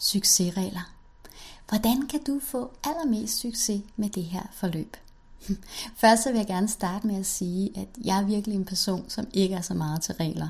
[0.00, 0.92] succesregler.
[1.68, 4.96] Hvordan kan du få allermest succes med det her forløb?
[6.00, 9.04] Først så vil jeg gerne starte med at sige, at jeg er virkelig en person,
[9.08, 10.48] som ikke er så meget til regler.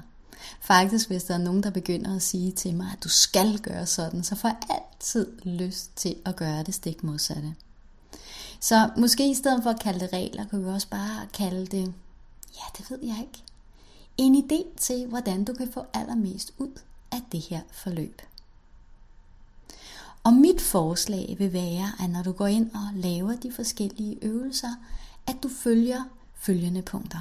[0.60, 3.86] Faktisk, hvis der er nogen, der begynder at sige til mig, at du skal gøre
[3.86, 7.54] sådan, så får jeg altid lyst til at gøre det stik modsatte.
[8.60, 11.94] Så måske i stedet for at kalde det regler, kunne vi også bare kalde det,
[12.54, 13.44] ja, det ved jeg ikke,
[14.16, 16.80] en idé til, hvordan du kan få allermest ud
[17.12, 18.22] af det her forløb.
[20.24, 24.74] Og mit forslag vil være, at når du går ind og laver de forskellige øvelser,
[25.26, 27.20] at du følger følgende punkter.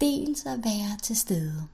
[0.00, 1.66] Dels at være til stede.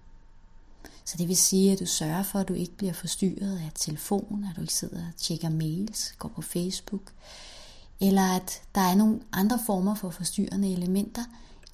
[1.04, 4.46] Så det vil sige, at du sørger for, at du ikke bliver forstyrret af telefon,
[4.50, 7.12] at du ikke sidder og tjekker mails, går på Facebook,
[8.00, 11.24] eller at der er nogle andre former for forstyrrende elementer,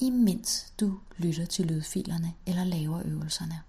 [0.00, 3.60] imens du lytter til lydfilerne eller laver øvelserne.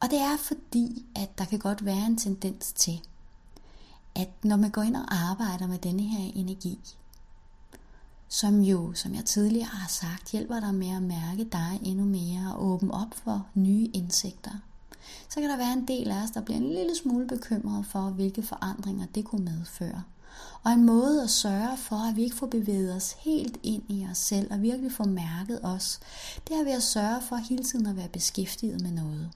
[0.00, 3.00] Og det er fordi, at der kan godt være en tendens til,
[4.14, 6.78] at når man går ind og arbejder med denne her energi,
[8.28, 12.54] som jo, som jeg tidligere har sagt, hjælper dig med at mærke dig endnu mere
[12.54, 14.50] og åbne op for nye indsigter,
[15.28, 18.00] så kan der være en del af os, der bliver en lille smule bekymret for,
[18.00, 20.02] hvilke forandringer det kunne medføre.
[20.62, 24.06] Og en måde at sørge for, at vi ikke får bevæget os helt ind i
[24.10, 26.00] os selv og virkelig får mærket os,
[26.48, 29.30] det er ved at sørge for hele tiden at være beskæftiget med noget.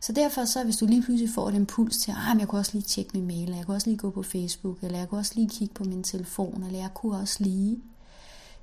[0.00, 2.60] Så derfor så, hvis du lige pludselig får et impuls til, ah, at jeg kunne
[2.60, 5.08] også lige tjekke min mail, eller jeg kunne også lige gå på Facebook, eller jeg
[5.08, 7.78] kunne også lige kigge på min telefon, eller jeg kunne også lige,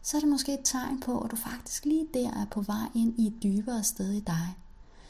[0.02, 2.88] så er det måske et tegn på, at du faktisk lige der er på vej
[2.96, 4.58] ind i et dybere sted i dig.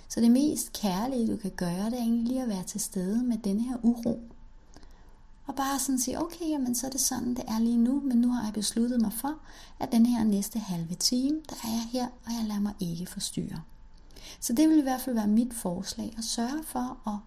[0.09, 3.23] Så det mest kærlige, du kan gøre, det er egentlig lige at være til stede
[3.23, 4.22] med denne her uro.
[5.45, 8.17] Og bare sådan sige, okay, jamen så er det sådan, det er lige nu, men
[8.17, 9.34] nu har jeg besluttet mig for,
[9.80, 13.06] at den her næste halve time, der er jeg her, og jeg lader mig ikke
[13.06, 13.62] forstyrre.
[14.39, 17.17] Så det vil i hvert fald være mit forslag, at sørge for at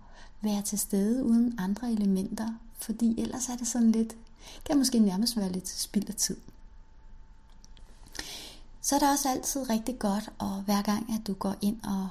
[0.40, 2.48] være til stede uden andre elementer,
[2.78, 4.16] fordi ellers er det sådan lidt,
[4.64, 6.36] kan måske nærmest være lidt spild af tid.
[8.80, 12.08] Så er det også altid rigtig godt, og hver gang at du går ind og,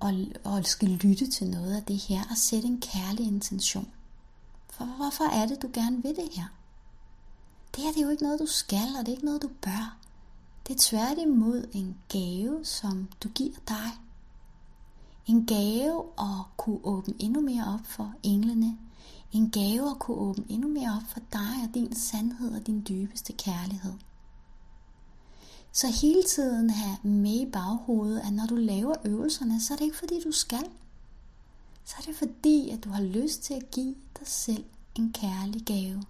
[0.00, 0.14] og,
[0.44, 3.88] og skal lytte til noget af det her, og sætte en kærlig intention.
[4.70, 6.44] For hvorfor er det, du gerne vil det her?
[7.76, 9.48] Det her det er jo ikke noget, du skal, og det er ikke noget, du
[9.62, 9.96] bør.
[10.66, 13.92] Det er tværtimod en gave, som du giver dig
[15.28, 18.78] en gave at kunne åbne endnu mere op for englene.
[19.32, 22.86] En gave at kunne åbne endnu mere op for dig og din sandhed og din
[22.88, 23.92] dybeste kærlighed.
[25.72, 29.84] Så hele tiden have med i baghovedet, at når du laver øvelserne, så er det
[29.84, 30.64] ikke fordi du skal.
[31.84, 34.64] Så er det fordi, at du har lyst til at give dig selv
[34.94, 36.02] en kærlig gave.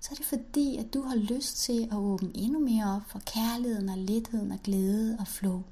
[0.00, 3.18] Så er det fordi, at du har lyst til at åbne endnu mere op for
[3.18, 5.62] kærligheden og letheden og glæde og flow.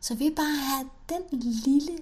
[0.00, 1.98] Så vi bare have den lille,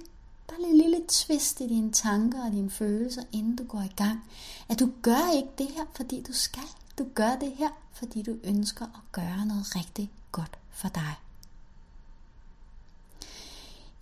[0.49, 4.25] bare en lille twist i dine tanker og dine følelser, inden du går i gang.
[4.69, 6.69] At du gør ikke det her, fordi du skal.
[6.99, 11.15] Du gør det her, fordi du ønsker at gøre noget rigtig godt for dig.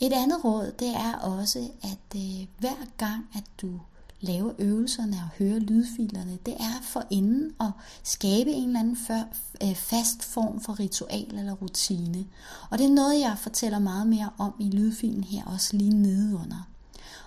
[0.00, 3.81] Et andet råd, det er også, at øh, hver gang, at du
[4.24, 7.70] lave øvelserne og høre lydfilerne, det er for inden at
[8.02, 9.22] skabe en eller anden før,
[9.62, 12.24] øh, fast form for ritual eller rutine.
[12.70, 16.68] Og det er noget, jeg fortæller meget mere om i lydfilen her, også lige nedenunder.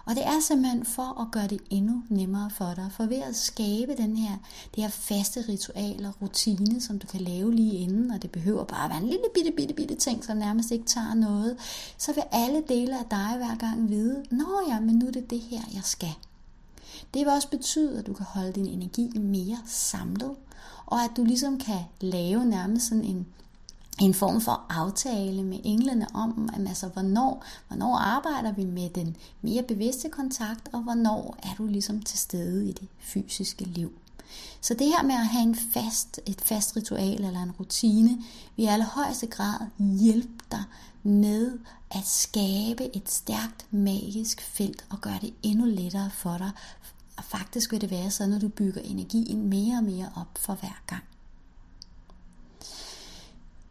[0.07, 2.89] Og det er simpelthen for at gøre det endnu nemmere for dig.
[2.91, 4.37] For ved at skabe den her,
[4.75, 8.63] det her faste ritual og rutine, som du kan lave lige inden, og det behøver
[8.63, 11.57] bare at være en lille bitte, bitte, bitte ting, som nærmest ikke tager noget,
[11.97, 15.29] så vil alle dele af dig hver gang vide, nå ja, men nu er det
[15.29, 16.13] det her, jeg skal.
[17.13, 20.35] Det vil også betyde, at du kan holde din energi mere samlet,
[20.85, 23.27] og at du ligesom kan lave nærmest sådan en,
[24.01, 29.17] en form for aftale med englene om, at altså, hvornår, hvornår arbejder vi med den
[29.41, 33.91] mere bevidste kontakt, og hvornår er du ligesom til stede i det fysiske liv.
[34.61, 38.09] Så det her med at have en fast, et fast ritual eller en rutine,
[38.55, 39.59] vil i allerhøjeste grad
[39.99, 40.63] hjælpe dig
[41.03, 41.59] med
[41.91, 46.51] at skabe et stærkt magisk felt og gøre det endnu lettere for dig
[47.17, 50.53] og faktisk vil det være sådan, at du bygger energien mere og mere op for
[50.53, 51.03] hver gang.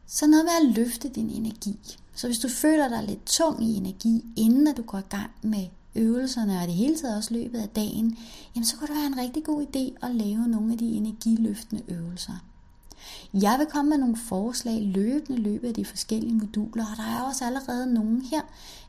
[0.07, 1.99] Så noget med at løfte din energi.
[2.15, 5.31] Så hvis du føler dig lidt tung i energi, inden at du går i gang
[5.43, 8.19] med øvelserne og det hele taget også løbet af dagen,
[8.55, 11.83] jamen så kunne det være en rigtig god idé at lave nogle af de energiløftende
[11.89, 12.45] øvelser.
[13.35, 17.23] Jeg vil komme med nogle forslag løbende løbet af de forskellige moduler, og der er
[17.23, 18.43] også allerede nogle her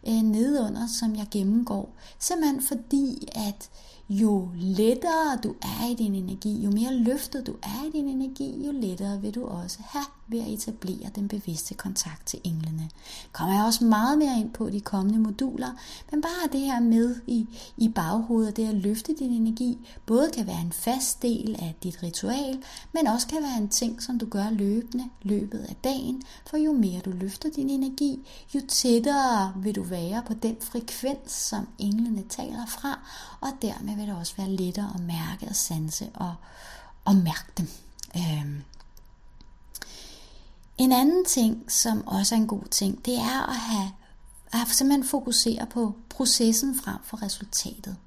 [0.08, 1.96] øh, nedunder, som jeg gennemgår.
[2.20, 3.70] Simpelthen fordi, at
[4.10, 8.66] jo lettere du er i din energi, jo mere løftet du er i din energi,
[8.66, 12.90] jo lettere vil du også have ved at etablere den bevidste kontakt til englene.
[13.32, 15.72] Kommer jeg også meget mere ind på de kommende moduler,
[16.12, 20.48] men bare det her med i, i baghovedet, det at løfte din energi, både kan
[20.48, 22.64] være en fast del af dit ritual,
[22.94, 26.72] men også kan være en ting, som du gør løbende løbet af dagen, for jo
[26.72, 29.97] mere du løfter din energi, jo tættere vil du være
[30.28, 33.00] på den frekvens, som englene taler fra,
[33.42, 36.36] og dermed vil det også være lettere at mærke og sanse og,
[37.06, 37.68] og mærke dem.
[38.18, 38.64] Øhm.
[40.78, 43.92] En anden ting, som også er en god ting, det er at have
[44.52, 47.98] at simpelthen fokusere på processen frem for resultatet.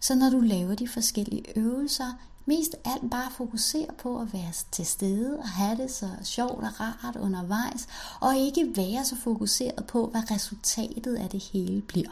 [0.00, 2.12] Så når du laver de forskellige øvelser,
[2.50, 6.80] mest alt bare fokusere på at være til stede og have det så sjovt og
[6.80, 7.88] rart undervejs,
[8.20, 12.10] og ikke være så fokuseret på, hvad resultatet af det hele bliver.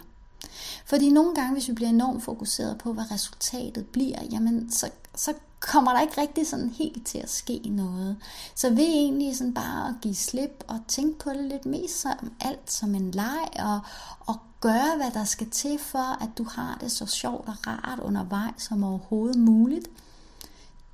[0.87, 5.35] Fordi nogle gange, hvis vi bliver enormt fokuseret på, hvad resultatet bliver, jamen så, så
[5.61, 8.17] kommer der ikke rigtig sådan helt til at ske noget.
[8.55, 12.33] Så ved egentlig sådan bare at give slip og tænke på det lidt mest som
[12.41, 13.81] alt som en leg og,
[14.21, 17.99] og gøre, hvad der skal til for, at du har det så sjovt og rart
[17.99, 19.89] undervejs som overhovedet muligt,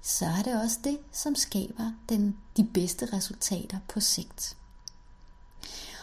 [0.06, 4.56] så er det også det, som skaber den, de bedste resultater på sigt.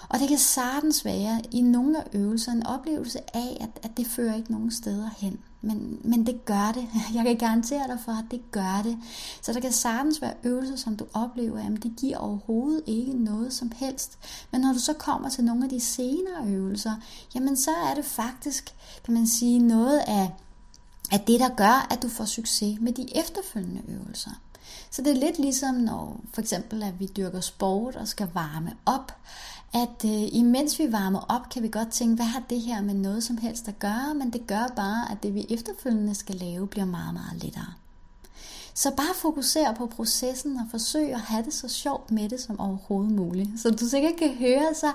[0.10, 4.08] Og det kan sagtens være i nogle af øvelserne en oplevelse af, at, at det
[4.08, 5.40] fører ikke nogen steder hen.
[5.62, 6.88] Men, men det gør det.
[7.16, 8.98] Jeg kan garantere dig for, at det gør det.
[9.42, 13.54] Så der kan sagtens være øvelser, som du oplever, at det giver overhovedet ikke noget
[13.54, 14.18] som helst.
[14.52, 16.94] Men når du så kommer til nogle af de senere øvelser,
[17.36, 18.76] jamen så er det faktisk,
[19.06, 20.32] kan man sige, noget af,
[21.12, 24.32] er det, der gør, at du får succes med de efterfølgende øvelser.
[24.92, 28.74] Så det er lidt ligesom, når for eksempel, at vi dyrker sport og skal varme
[28.86, 29.16] op,
[29.74, 32.94] at øh, imens vi varmer op, kan vi godt tænke, hvad har det her med
[32.94, 36.68] noget som helst at gøre, men det gør bare, at det vi efterfølgende skal lave,
[36.68, 37.74] bliver meget, meget lettere.
[38.74, 42.60] Så bare fokuser på processen og forsøg at have det så sjovt med det som
[42.60, 43.50] overhovedet muligt.
[43.58, 44.92] Så du sikkert kan høre, så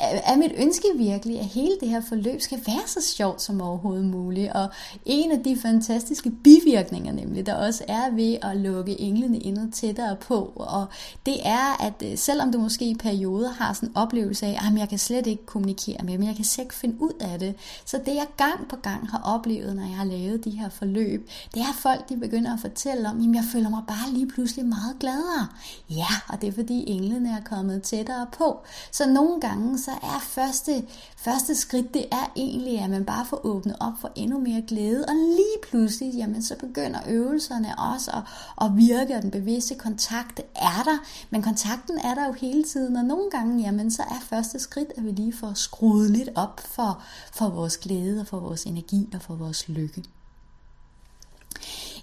[0.00, 4.04] er mit ønske virkelig, at hele det her forløb skal være så sjovt som overhovedet
[4.04, 4.52] muligt.
[4.52, 4.68] Og
[5.04, 10.16] en af de fantastiske bivirkninger nemlig, der også er ved at lukke englene endnu tættere
[10.16, 10.86] på, og
[11.26, 14.78] det er, at øh, selvom du måske i perioder har sådan en oplevelse af, at
[14.78, 17.54] jeg kan slet ikke kommunikere med dem, jeg kan slet ikke finde ud af det.
[17.84, 21.28] Så det jeg gang på gang har oplevet, når jeg har lavet de her forløb,
[21.54, 24.12] det er at folk de begynder at fortælle fortælle om, at jeg føler mig bare
[24.12, 25.46] lige pludselig meget gladere.
[25.90, 28.60] Ja, og det er fordi englene er kommet tættere på.
[28.92, 30.84] Så nogle gange så er første,
[31.16, 35.04] første skridt, det er egentlig, at man bare får åbnet op for endnu mere glæde.
[35.08, 38.22] Og lige pludselig, jamen så begynder øvelserne også at,
[38.66, 40.98] at virke, og den bevidste kontakt er der.
[41.30, 44.92] Men kontakten er der jo hele tiden, og nogle gange, jamen så er første skridt,
[44.96, 47.02] at vi lige får skruet lidt op for,
[47.32, 50.02] for vores glæde og for vores energi og for vores lykke.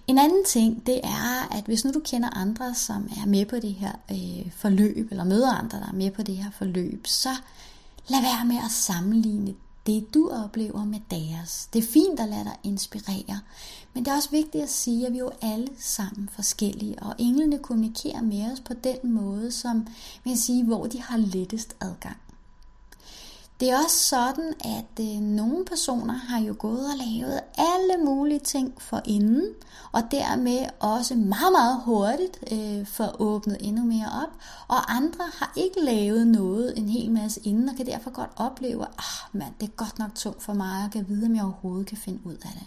[0.08, 3.56] En anden ting, det er, at hvis nu du kender andre, som er med på
[3.56, 7.30] det her øh, forløb, eller møder andre, der er med på det her forløb, så
[8.08, 9.54] lad være med at sammenligne
[9.88, 11.70] det, du oplever med deres.
[11.74, 13.40] Det er fint at lade dig inspirere,
[13.94, 17.16] men det er også vigtigt at sige, at vi er jo alle sammen forskellige, og
[17.18, 19.88] englene kommunikerer med os på den måde, som
[20.24, 22.18] vil sige, hvor de har lettest adgang.
[23.60, 28.40] Det er også sådan, at øh, nogle personer har jo gået og lavet alle mulige
[28.40, 29.48] ting for inden,
[29.92, 34.30] og dermed også meget, meget hurtigt øh, får åbnet endnu mere op,
[34.68, 38.82] og andre har ikke lavet noget en hel masse inden, og kan derfor godt opleve,
[38.82, 41.44] at ah, man, det er godt nok tungt for mig, at kan vide, om jeg
[41.44, 42.64] overhovedet kan finde ud af det.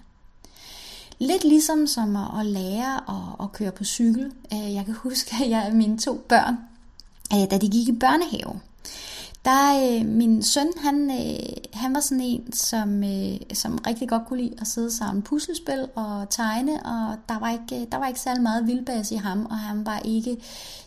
[1.18, 4.32] Lidt ligesom som at, at lære at, at køre på cykel.
[4.52, 6.56] Øh, jeg kan huske, at jeg mine to børn,
[7.32, 8.61] øh, da de gik i børnehave,
[9.46, 14.26] der, øh, min søn, han, øh, han var sådan en, som, øh, som rigtig godt
[14.26, 18.06] kunne lide at sidde sammen puslespil og tegne, og der var ikke, øh, der var
[18.06, 20.36] ikke særlig meget vildbas i ham, og han var ikke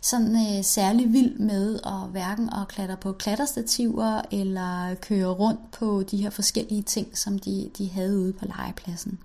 [0.02, 6.04] sådan øh, særlig vild med at hverken at klatre på klatterstativer, eller køre rundt på
[6.04, 9.20] de her forskellige ting, som de, de havde ude på legepladsen.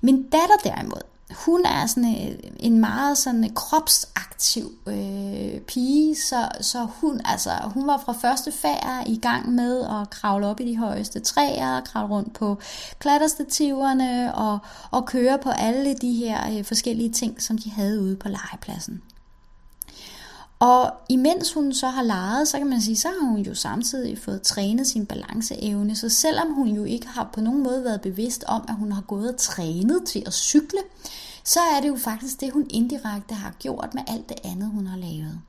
[0.00, 1.02] Min datter derimod,
[1.34, 7.50] hun er sådan en, en meget sådan øh, kropsaktiv øh, pige, så, så hun, altså,
[7.64, 11.80] hun var fra første færd i gang med at kravle op i de højeste træer,
[11.80, 12.58] kravle rundt på
[12.98, 14.58] klatterstativerne og,
[14.90, 19.02] og køre på alle de her øh, forskellige ting, som de havde ude på legepladsen.
[20.58, 24.18] Og imens hun så har leget, så kan man sige, så har hun jo samtidig
[24.18, 25.96] fået trænet sin balanceevne.
[25.96, 29.02] Så selvom hun jo ikke har på nogen måde været bevidst om, at hun har
[29.02, 30.78] gået og trænet til at cykle,
[31.44, 34.86] så er det jo faktisk det, hun indirekte har gjort med alt det andet, hun
[34.86, 35.40] har lavet.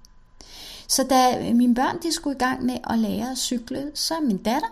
[0.88, 4.38] Så da mine børn de skulle i gang med at lære at cykle, så min
[4.38, 4.68] datter,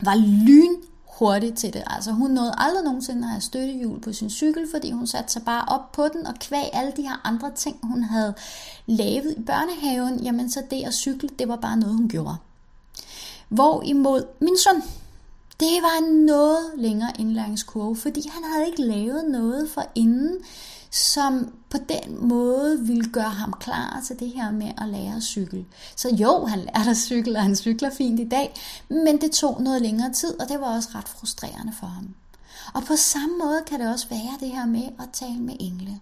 [0.00, 0.74] var lyn
[1.18, 1.82] hurtigt til det.
[1.86, 5.42] Altså hun nåede aldrig nogensinde at have støttehjul på sin cykel, fordi hun satte sig
[5.42, 8.34] bare op på den og kvæg alle de her andre ting, hun havde
[8.86, 12.36] lavet i børnehaven, jamen så det at cykle, det var bare noget, hun gjorde.
[13.48, 14.82] Hvorimod min søn,
[15.60, 20.38] det var en noget længere indlæringskurve, fordi han havde ikke lavet noget for inden,
[20.90, 25.22] som på den måde ville gøre ham klar til det her med at lære at
[25.22, 25.64] cykle.
[25.96, 28.54] Så jo, han lærte at cykle, og han cykler fint i dag,
[28.88, 32.14] men det tog noget længere tid, og det var også ret frustrerende for ham.
[32.74, 36.00] Og på samme måde kan det også være det her med at tale med engle.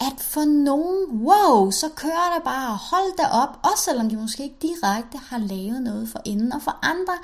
[0.00, 4.42] At for nogen, wow, så kører der bare, hold da op, også selvom de måske
[4.42, 7.14] ikke direkte har lavet noget for inden, og for andre,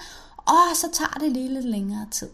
[0.49, 2.29] åh, så tager det lige lidt længere tid.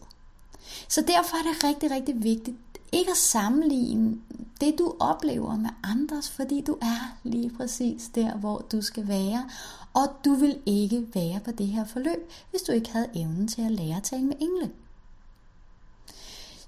[0.88, 2.56] Så derfor er det rigtig, rigtig vigtigt,
[2.92, 4.16] ikke at sammenligne
[4.61, 9.49] det, du oplever med andres, fordi du er lige præcis der, hvor du skal være.
[9.94, 13.62] Og du vil ikke være på det her forløb, hvis du ikke havde evnen til
[13.62, 14.70] at lære at tale med engle.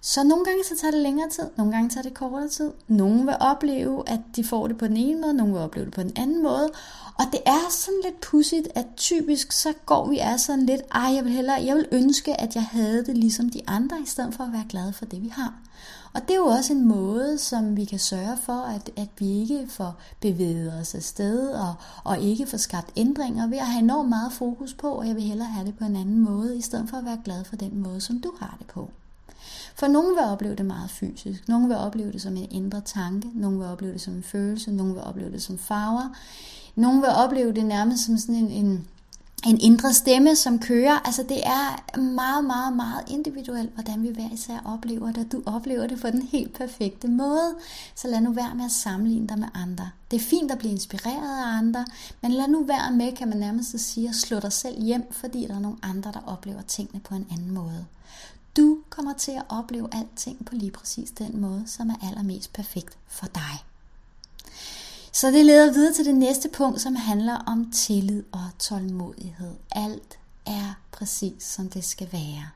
[0.00, 2.72] Så nogle gange så tager det længere tid, nogle gange tager det kortere tid.
[2.88, 5.94] Nogle vil opleve, at de får det på den ene måde, nogle vil opleve det
[5.94, 6.70] på den anden måde.
[7.18, 11.14] Og det er sådan lidt pudsigt, at typisk så går vi af sådan lidt, ej
[11.14, 14.34] jeg vil hellere, jeg vil ønske, at jeg havde det ligesom de andre, i stedet
[14.34, 15.54] for at være glad for det vi har.
[16.14, 19.40] Og det er jo også en måde, som vi kan sørge for, at, at vi
[19.40, 24.08] ikke får bevæget os afsted, og, og ikke får skabt ændringer ved at have enormt
[24.08, 26.88] meget fokus på, og jeg vil hellere have det på en anden måde, i stedet
[26.88, 28.90] for at være glad for den måde, som du har det på.
[29.74, 33.28] For nogen vil opleve det meget fysisk, nogen vil opleve det som en indre tanke,
[33.34, 36.16] nogen vil opleve det som en følelse, nogen vil opleve det som farver,
[36.74, 38.86] nogen vil opleve det nærmest som sådan en, en
[39.46, 41.06] en indre stemme, som kører.
[41.06, 45.42] Altså det er meget, meget, meget individuelt, hvordan vi hver især oplever det, og du
[45.46, 47.54] oplever det på den helt perfekte måde.
[47.94, 49.90] Så lad nu være med at sammenligne dig med andre.
[50.10, 51.86] Det er fint at blive inspireret af andre,
[52.22, 55.46] men lad nu være med, kan man nærmest sige, at slå dig selv hjem, fordi
[55.46, 57.86] der er nogle andre, der oplever tingene på en anden måde.
[58.56, 62.98] Du kommer til at opleve alting på lige præcis den måde, som er allermest perfekt
[63.06, 63.73] for dig.
[65.14, 69.54] Så det leder videre til det næste punkt, som handler om tillid og tålmodighed.
[69.72, 72.48] Alt er præcis som det skal være.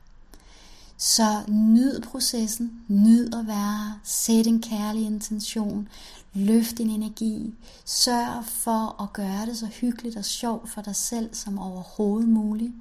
[0.97, 5.87] Så nyd processen, nyd at være, sæt en kærlig intention,
[6.33, 7.53] løft din energi,
[7.85, 12.73] sørg for at gøre det så hyggeligt og sjovt for dig selv som overhovedet muligt.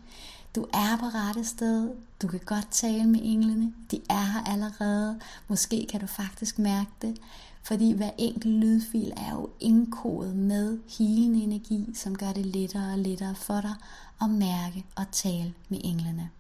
[0.55, 1.91] Du er på rette sted,
[2.23, 6.91] du kan godt tale med englene, de er her allerede, måske kan du faktisk mærke
[7.03, 7.19] det.
[7.63, 12.99] Fordi hver enkelt lydfil er jo indkodet med helende energi, som gør det lettere og
[12.99, 13.75] lettere for dig
[14.23, 16.31] at mærke og tale med englene.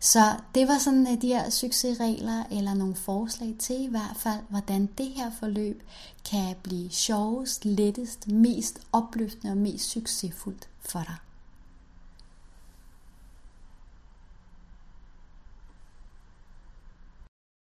[0.00, 0.20] Så
[0.54, 4.88] det var sådan øh, de her succesregler, eller nogle forslag til i hvert fald, hvordan
[4.98, 5.82] det her forløb
[6.30, 11.16] kan blive sjovest, lettest, mest opløftende og mest succesfuldt for dig.